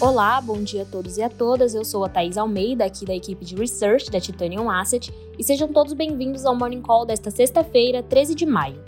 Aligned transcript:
Olá, 0.00 0.40
bom 0.40 0.62
dia 0.62 0.82
a 0.82 0.84
todos 0.84 1.18
e 1.18 1.22
a 1.22 1.28
todas. 1.28 1.74
Eu 1.74 1.84
sou 1.84 2.04
a 2.04 2.08
Thais 2.08 2.38
Almeida, 2.38 2.84
aqui 2.84 3.04
da 3.04 3.16
equipe 3.16 3.44
de 3.44 3.56
Research 3.56 4.08
da 4.12 4.20
Titanium 4.20 4.70
Asset, 4.70 5.12
e 5.36 5.42
sejam 5.42 5.66
todos 5.66 5.92
bem-vindos 5.92 6.46
ao 6.46 6.54
Morning 6.54 6.80
Call 6.80 7.04
desta 7.04 7.32
sexta-feira, 7.32 8.00
13 8.00 8.36
de 8.36 8.46
maio. 8.46 8.80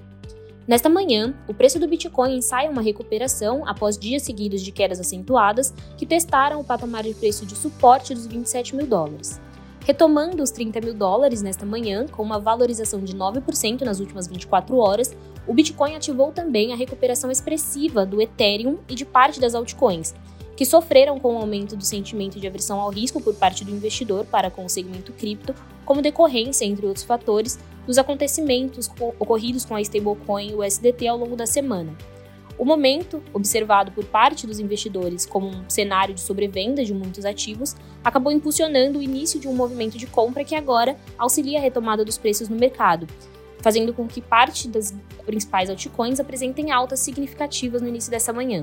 Nesta 0.69 0.88
manhã, 0.88 1.35
o 1.49 1.53
preço 1.53 1.81
do 1.81 1.88
Bitcoin 1.88 2.37
ensaia 2.37 2.71
uma 2.71 2.81
recuperação 2.81 3.67
após 3.67 3.99
dias 3.99 4.23
seguidos 4.23 4.62
de 4.62 4.71
quedas 4.71 5.01
acentuadas 5.01 5.74
que 5.99 6.06
testaram 6.06 6.60
o 6.60 6.65
patamar 6.65 7.03
de 7.03 7.13
preço 7.13 7.45
de 7.45 7.56
suporte 7.56 8.15
dos 8.15 8.29
27 8.29 8.77
mil 8.77 8.87
dólares. 8.87 9.40
Retomando 9.85 10.45
os 10.45 10.53
30 10.53 10.81
mil 10.81 10.95
dólares 10.95 11.42
nesta 11.42 11.67
manhã, 11.67 12.06
com 12.06 12.22
uma 12.22 12.38
valorização 12.38 13.01
de 13.01 13.17
9% 13.17 13.81
nas 13.81 13.99
últimas 13.99 14.29
24 14.29 14.77
horas, 14.77 15.17
o 15.45 15.53
Bitcoin 15.53 15.97
ativou 15.97 16.30
também 16.30 16.73
a 16.73 16.77
recuperação 16.77 17.33
expressiva 17.33 18.06
do 18.06 18.23
Ethereum 18.23 18.79
e 18.88 18.95
de 18.95 19.05
parte 19.05 19.41
das 19.41 19.56
altcoins, 19.56 20.15
que 20.61 20.66
sofreram 20.66 21.19
com 21.19 21.37
o 21.37 21.38
aumento 21.38 21.74
do 21.74 21.82
sentimento 21.82 22.38
de 22.38 22.46
aversão 22.46 22.78
ao 22.78 22.91
risco 22.91 23.19
por 23.19 23.34
parte 23.34 23.64
do 23.64 23.70
investidor 23.70 24.27
para 24.27 24.50
com 24.50 24.62
o 24.62 24.69
segmento 24.69 25.10
cripto, 25.10 25.55
como 25.86 26.02
decorrência, 26.02 26.66
entre 26.66 26.84
outros 26.84 27.02
fatores, 27.02 27.59
dos 27.86 27.96
acontecimentos 27.96 28.91
ocorridos 29.19 29.64
com 29.64 29.74
a 29.74 29.80
stablecoin 29.80 30.55
USDT 30.55 31.09
ao 31.09 31.16
longo 31.16 31.34
da 31.34 31.46
semana. 31.46 31.96
O 32.59 32.64
momento, 32.66 33.23
observado 33.33 33.91
por 33.92 34.05
parte 34.05 34.46
dos 34.46 34.59
investidores 34.59 35.24
como 35.24 35.48
um 35.48 35.64
cenário 35.66 36.14
de 36.14 36.20
sobrevenda 36.20 36.84
de 36.84 36.92
muitos 36.92 37.24
ativos, 37.24 37.74
acabou 38.05 38.30
impulsionando 38.30 38.98
o 38.98 39.02
início 39.02 39.41
de 39.41 39.48
um 39.48 39.55
movimento 39.55 39.97
de 39.97 40.06
compra 40.06 40.45
que 40.45 40.55
agora 40.55 40.95
auxilia 41.16 41.58
a 41.58 41.62
retomada 41.62 42.05
dos 42.05 42.19
preços 42.19 42.50
no 42.50 42.56
mercado, 42.56 43.06
fazendo 43.62 43.95
com 43.95 44.06
que 44.06 44.20
parte 44.20 44.69
das 44.69 44.95
principais 45.24 45.70
altcoins 45.70 46.20
apresentem 46.20 46.70
altas 46.70 47.00
significativas 47.00 47.80
no 47.80 47.88
início 47.88 48.11
dessa 48.11 48.30
manhã. 48.30 48.61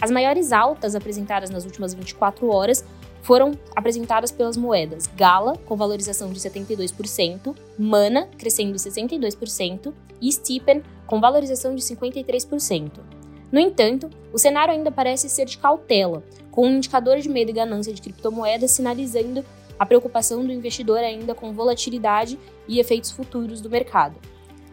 As 0.00 0.10
maiores 0.10 0.52
altas 0.52 0.94
apresentadas 0.94 1.50
nas 1.50 1.64
últimas 1.64 1.94
24 1.94 2.48
horas 2.48 2.84
foram 3.22 3.58
apresentadas 3.74 4.30
pelas 4.30 4.56
moedas 4.56 5.08
Gala, 5.16 5.56
com 5.66 5.76
valorização 5.76 6.32
de 6.32 6.38
72%, 6.38 7.56
Mana, 7.78 8.28
crescendo 8.38 8.76
62%, 8.76 9.92
e 10.20 10.32
Stipen, 10.32 10.82
com 11.06 11.20
valorização 11.20 11.74
de 11.74 11.82
53%. 11.82 13.00
No 13.50 13.60
entanto, 13.60 14.10
o 14.32 14.38
cenário 14.38 14.74
ainda 14.74 14.90
parece 14.90 15.28
ser 15.28 15.46
de 15.46 15.58
cautela, 15.58 16.22
com 16.50 16.66
um 16.66 16.76
indicador 16.76 17.18
de 17.18 17.28
medo 17.28 17.50
e 17.50 17.54
ganância 17.54 17.92
de 17.92 18.00
criptomoedas 18.00 18.70
sinalizando 18.70 19.44
a 19.78 19.84
preocupação 19.84 20.44
do 20.44 20.52
investidor 20.52 20.98
ainda 20.98 21.34
com 21.34 21.52
volatilidade 21.52 22.38
e 22.66 22.80
efeitos 22.80 23.10
futuros 23.10 23.60
do 23.60 23.70
mercado. 23.70 24.16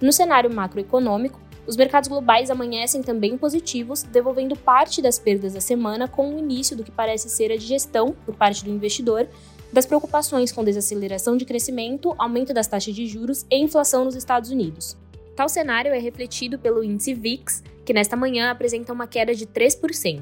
No 0.01 0.11
cenário 0.11 0.53
macroeconômico, 0.53 1.39
os 1.65 1.77
mercados 1.77 2.09
globais 2.09 2.49
amanhecem 2.49 3.01
também 3.01 3.37
positivos, 3.37 4.03
devolvendo 4.03 4.55
parte 4.55 5.01
das 5.01 5.17
perdas 5.17 5.53
da 5.53 5.61
semana 5.61 6.07
com 6.07 6.35
o 6.35 6.39
início 6.39 6.75
do 6.75 6.83
que 6.83 6.91
parece 6.91 7.29
ser 7.29 7.51
a 7.51 7.55
digestão, 7.55 8.15
por 8.25 8.35
parte 8.35 8.65
do 8.65 8.69
investidor, 8.69 9.27
das 9.71 9.85
preocupações 9.85 10.51
com 10.51 10.63
desaceleração 10.63 11.37
de 11.37 11.45
crescimento, 11.45 12.13
aumento 12.17 12.53
das 12.53 12.67
taxas 12.67 12.93
de 12.93 13.07
juros 13.07 13.45
e 13.49 13.57
inflação 13.57 14.05
nos 14.05 14.15
Estados 14.15 14.51
Unidos. 14.51 14.97
Tal 15.35 15.49
cenário 15.49 15.91
é 15.91 15.97
refletido 15.97 16.59
pelo 16.59 16.83
índice 16.83 17.13
VIX, 17.13 17.63
que 17.83 17.93
nesta 17.93 18.15
manhã 18.15 18.51
apresenta 18.51 18.93
uma 18.93 19.07
queda 19.07 19.33
de 19.33 19.47
3%. 19.47 20.21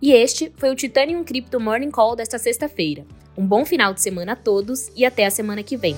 E 0.00 0.12
este 0.12 0.52
foi 0.56 0.70
o 0.70 0.76
Titanium 0.76 1.24
Crypto 1.24 1.58
Morning 1.58 1.90
Call 1.90 2.14
desta 2.14 2.38
sexta-feira. 2.38 3.04
Um 3.36 3.46
bom 3.46 3.64
final 3.64 3.94
de 3.94 4.00
semana 4.00 4.32
a 4.32 4.36
todos 4.36 4.90
e 4.94 5.04
até 5.04 5.26
a 5.26 5.30
semana 5.30 5.62
que 5.62 5.76
vem. 5.76 5.96